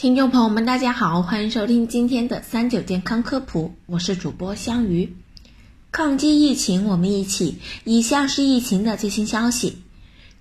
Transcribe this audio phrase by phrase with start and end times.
[0.00, 5.14] 听众朋友们，大家好，欢迎收听今天的三九健康科普，我是主播香鱼。
[5.92, 7.58] 抗击疫情，我们一起。
[7.84, 9.82] 以下是疫情的最新消息。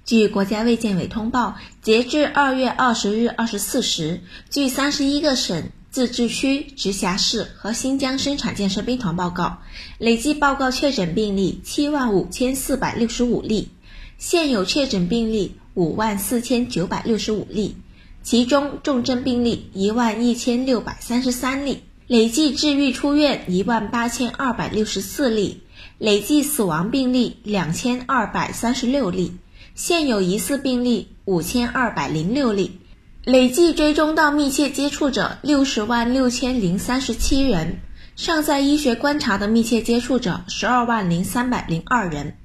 [0.05, 9.57] 据国家卫健委通报，截至二月二十日二十四时，据三十一个省、自治区、直辖市和新疆生产建设兵团报告，
[9.97, 13.67] 累计报告确诊病例七万五千四百六十五例，
[14.17, 17.76] 现有确诊病例五万四千九百六十五例。
[18.22, 25.62] 其中重症病例一万一千六百三十三例，累计治愈出院一万八千二百六十四例，
[25.98, 29.38] 累计死亡病例两千二百三十六例，
[29.73, 32.79] 现有疑似病例五千二百零六例，
[33.23, 37.79] 累计追踪到密切接触者六十万六千零三十七人，
[38.15, 42.35] 尚在医学观察的密切接触者十二万零三百零二人，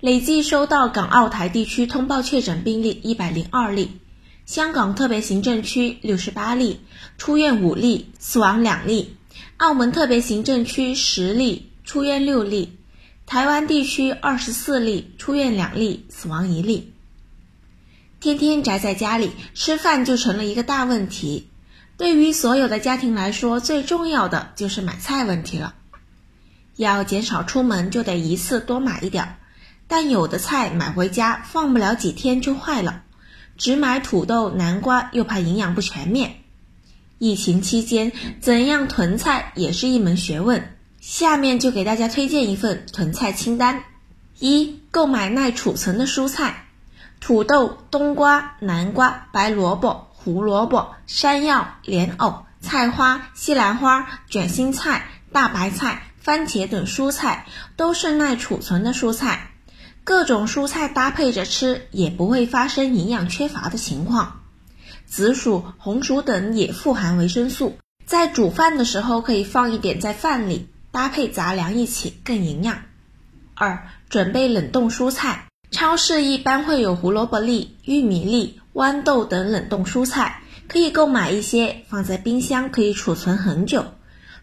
[0.00, 3.98] 累计收到港澳台地区通报确诊病例一百零二例。
[4.50, 6.80] 香港特别行政区六十八例，
[7.18, 9.10] 出院五例，死亡两例；
[9.58, 12.70] 澳门特别行政区十例，出院六例；
[13.26, 16.92] 台湾地区二十四例，出院两例，死亡一例。
[18.18, 21.48] 天天宅在家里吃饭就成了一个大问题，
[21.96, 25.76] 对于所有的家庭来说，最重要的就是买菜问题了。
[26.74, 29.36] 要减少出门，就得一次多买一点，
[29.86, 33.04] 但有的菜买回家放不了几天就坏了。
[33.60, 36.36] 只买土豆、南瓜，又怕营养不全面。
[37.18, 40.78] 疫情期间，怎样囤菜也是一门学问。
[40.98, 43.84] 下面就给大家推荐一份囤菜清单：
[44.38, 46.68] 一、购买耐储存的蔬菜，
[47.20, 57.44] 土豆、冬瓜、南瓜、白萝卜、胡萝卜、山药、莲藕、菜花、西兰花、卷心菜、大白菜、番茄等蔬菜
[57.76, 59.49] 都是耐储存的蔬菜。
[60.10, 64.40] 各种蔬菜搭配着吃，也不会发生营养缺乏的情况。
[65.06, 72.78] 紫薯、红薯等也富含维生素，在煮饭的时候可以放一点在饭里，搭配杂粮一起更营养。
[73.54, 83.84] 二、准备冷冻蔬菜，超市一般会有胡萝卜粒、玉米粒、豌豆等冷冻蔬菜，可以购买一些放在冰箱，可以储存很久。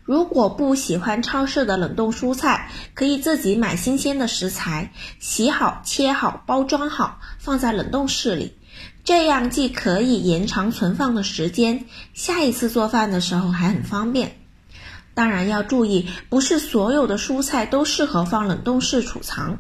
[0.08, 8.56] 如果不喜欢超市的冷冻蔬菜，可以自己买新鲜的食材，洗好、切好、包装好，放在冷冻室里。
[9.04, 14.38] 这样既可以延长存放的时间，下一次做饭的时候还很方便。
[15.14, 19.60] 当然要注意，不是所有的蔬菜都适合放冷冻室储藏。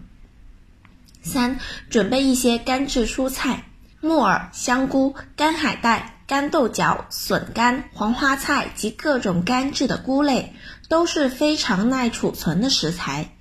[1.21, 1.59] 三、
[1.89, 3.65] 准备一些干制蔬菜，
[3.99, 6.16] 木耳、香菇、干海带。
[6.27, 10.53] 干豆角、笋干、黄花菜及各种干制的菇类
[10.89, 13.33] 都是非常耐储存的食材，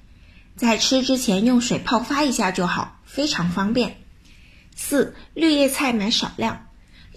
[0.54, 3.96] 在吃之前用水泡发一下就好，非常方便。
[4.76, 6.66] 四、绿叶菜买少量，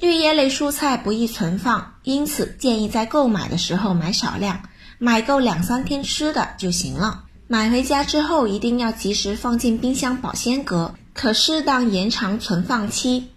[0.02, 4.64] 绿叶类蔬菜不易存放，因此建议在购买的时候买少量，
[4.98, 7.26] 买够两三天吃的就行了。
[7.48, 13.30] 买回家之后一定要及时放进冰箱保鲜格，可适当延长存放期。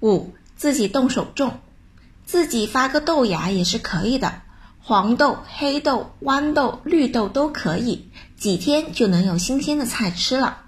[0.00, 0.34] 五。
[0.58, 1.60] 自己动手种，
[2.26, 4.42] 自己发个豆芽也是可以的，
[4.82, 10.58] 黄豆、黑豆、豌豆、绿豆都可以，几天就能有新鲜的菜吃了。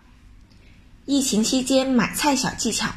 [1.06, 2.88] 疫情期间买菜小技巧：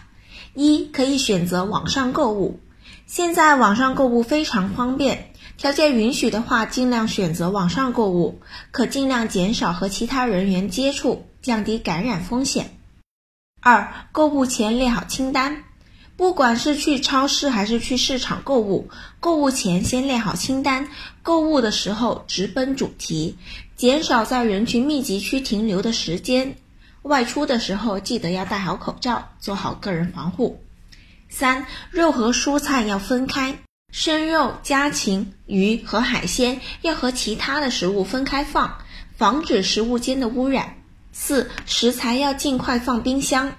[0.54, 2.60] 一、可以选择网上购物，
[3.08, 8.40] 现在网上购物非常方便，条件允许的话，尽量选择网上购物，
[8.70, 12.78] 可尽量减少和其他人员接触，降低感染风险。
[13.62, 15.64] 二、购物前列好清单。
[16.16, 20.88] 不管是去超市还是去市场购物，购物前先列好清单，
[21.24, 23.38] 购物的时候直奔主题，
[23.76, 26.56] 减少在人群密集区停留的时间。
[27.02, 30.62] 外出的时候记得要戴好口罩，做好个人防护。
[31.30, 33.58] 三、肉和蔬菜要分开，
[33.92, 38.78] 生肉、家禽、鱼和海鲜要和其他的食物分开放，
[39.18, 40.76] 防止食物间的污染。
[41.12, 43.52] 四、食材要尽快放冰箱。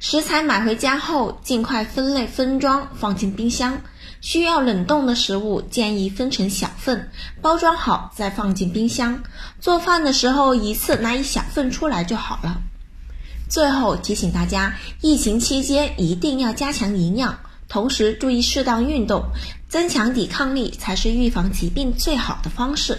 [0.00, 3.80] 食材买回家后，尽快分类分装，放进冰箱。
[4.20, 7.10] 需要冷冻的食物，建议分成小份，
[7.42, 9.22] 包装好再放进冰箱。
[9.60, 12.56] 做饭的时候，一次拿一小份出来就好了。
[13.50, 17.38] 最后提醒大家，疫情期间一定要加强营养，
[17.68, 19.22] 同时注意适当运动，
[19.68, 22.98] 增强抵抗力才是预防疾病最好的方式。